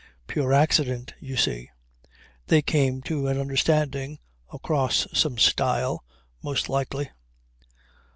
Pure 0.25 0.51
accident, 0.51 1.13
you 1.19 1.37
see. 1.37 1.69
They 2.47 2.63
came 2.63 3.03
to 3.03 3.27
an 3.27 3.39
understanding, 3.39 4.17
across 4.51 5.05
some 5.13 5.37
stile, 5.37 6.03
most 6.41 6.69
likely. 6.69 7.11